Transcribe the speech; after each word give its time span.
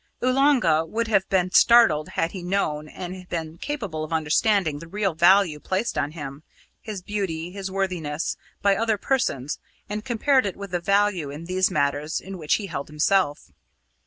Oolanga 0.23 0.83
would 0.83 1.07
have 1.09 1.29
been 1.29 1.51
startled 1.51 2.09
had 2.17 2.31
he 2.31 2.41
known 2.41 2.87
and 2.87 3.29
been 3.29 3.59
capable 3.59 4.03
of 4.03 4.11
understanding 4.11 4.79
the 4.79 4.87
real 4.87 5.13
value 5.13 5.59
placed 5.59 5.95
on 5.95 6.13
him, 6.13 6.41
his 6.81 7.03
beauty, 7.03 7.51
his 7.51 7.69
worthiness, 7.69 8.35
by 8.63 8.75
other 8.75 8.97
persons, 8.97 9.59
and 9.87 10.03
compared 10.03 10.47
it 10.47 10.55
with 10.57 10.71
the 10.71 10.79
value 10.79 11.29
in 11.29 11.45
these 11.45 11.69
matters 11.69 12.19
in 12.19 12.39
which 12.39 12.55
he 12.55 12.65
held 12.65 12.87
himself. 12.87 13.51